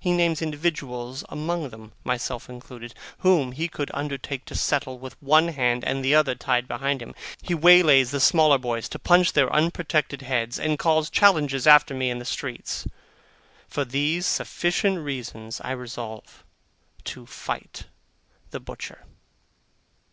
[0.00, 5.46] He names individuals among them (myself included), whom he could undertake to settle with one
[5.52, 7.14] hand, and the other tied behind him.
[7.40, 12.10] He waylays the smaller boys to punch their unprotected heads, and calls challenges after me
[12.10, 12.88] in the open streets.
[13.68, 16.42] For these sufficient reasons I resolve
[17.04, 17.84] to fight
[18.50, 19.04] the butcher.